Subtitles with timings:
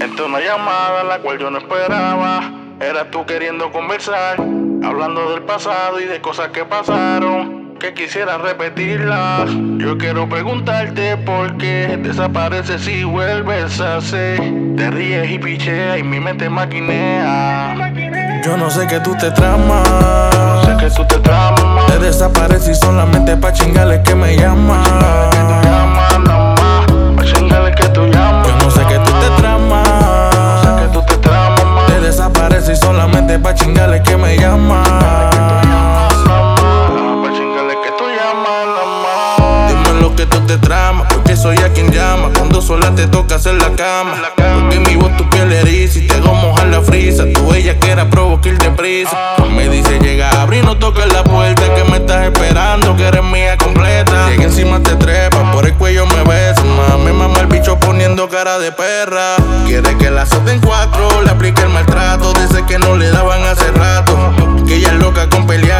[0.00, 2.52] Entró una llamada la cual yo no esperaba.
[2.80, 4.36] Era tú queriendo conversar,
[4.84, 7.74] hablando del pasado y de cosas que pasaron.
[7.80, 9.50] Que quisiera repetirlas.
[9.78, 14.40] Yo quiero preguntarte por qué desapareces y vuelves a ser.
[14.76, 17.74] Te ríes y picheas y mi mente maquinea.
[18.44, 20.64] Yo no sé que tú te tramas.
[20.64, 21.86] Sé que tú te tramas.
[21.86, 25.37] Te desapareces solamente pa' chingarle que me llamas
[40.28, 42.30] te tramas, porque soy a quien llama.
[42.36, 44.14] Cuando sola te toca hacer la cama.
[44.36, 47.24] Porque mi voz tu piel eriza y te hago mojar la frisa.
[47.32, 49.16] Tu ella que era provocar deprisa.
[49.54, 51.62] Me dice llega a abrir, no toques la puerta.
[51.74, 54.28] Que me estás esperando, que eres mía completa.
[54.28, 56.62] Llega encima, te trepa, por el cuello me besa.
[56.62, 59.36] Mami, mamá, el bicho poniendo cara de perra.
[59.66, 62.32] Quiere que la en cuatro, le aplique el maltrato.
[62.34, 64.16] Dice que no le daban hace rato.
[64.66, 65.77] Que ella es loca con pelearse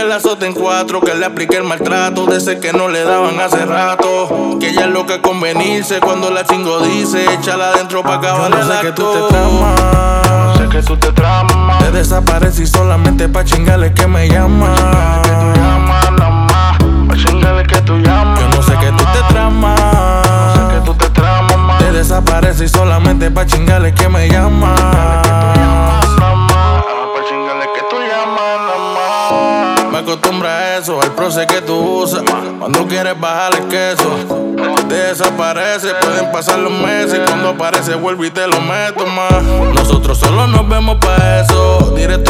[0.00, 3.38] que la azoten cuatro, que le aplique el maltrato de ese que no le daban
[3.38, 4.56] hace rato.
[4.58, 8.72] Que ella es loca con venirse cuando la chingo dice, échala adentro pa' acabar el
[8.72, 8.80] acto.
[8.80, 10.56] que tú te tramas.
[10.58, 11.84] Sé que tú te tramas.
[11.84, 14.74] Te desapareces y solamente pa' chingarle que me llama.
[15.22, 16.78] Que tú llamas nada más.
[17.08, 18.40] Pa' chingarle que tú llamas.
[18.40, 20.70] Yo no sé que tú te Sé tramas.
[20.72, 21.78] que tú te tramas.
[21.78, 24.74] Te desapareces y solamente pa' chingarle que me llama.
[30.10, 32.22] Acostumbra a eso, al proce que tú usas.
[32.58, 34.10] Cuando quieres bajar el queso,
[34.88, 35.94] desaparece.
[36.00, 39.42] Pueden pasar los meses cuando aparece vuelvo y te lo meto más.
[39.74, 42.29] Nosotros solo nos vemos pa' eso, directo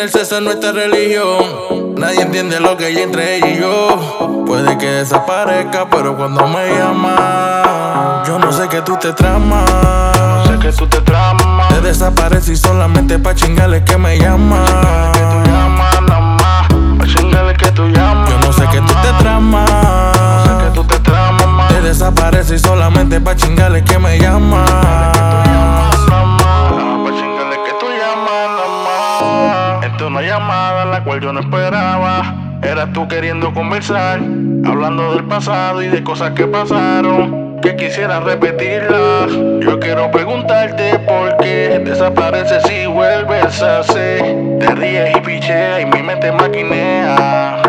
[0.00, 1.94] Tener sexo es nuestra religión.
[1.98, 4.44] Nadie entiende lo que hay entre ella y yo.
[4.46, 9.68] Puede que desaparezca, pero cuando me llama, yo no sé que tú te tramas.
[10.46, 11.68] Sé que tú te tramas.
[11.68, 14.64] Te desapareces y solamente pa' chingarle que me llama.
[15.12, 16.68] Que tú llamas nada más.
[16.98, 18.30] Pa' chingarle que tú llamas.
[18.30, 20.64] Yo no sé que tú te Sé tramas.
[20.64, 21.68] que tú te tramas más.
[21.68, 24.64] Te desapareces y solamente pa' chingarle que me llama.
[30.06, 32.34] Una llamada la cual yo no esperaba.
[32.62, 34.20] Era tú queriendo conversar,
[34.64, 37.60] hablando del pasado y de cosas que pasaron.
[37.60, 39.30] Que quisiera repetirlas.
[39.60, 44.58] Yo quiero preguntarte por qué desapareces y vuelves a ser.
[44.58, 47.62] Te ríes y picheas y mi mente maquinea.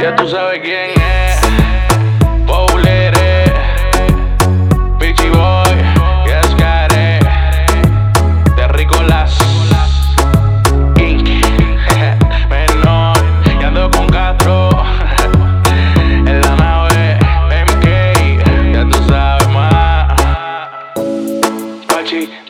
[0.00, 1.45] Ya tú sabes quién es.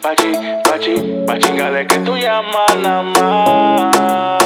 [0.02, 0.30] Pachi,
[0.64, 0.94] pachi, pachi.
[1.26, 4.45] Pa' chingale que tú llamas nada más.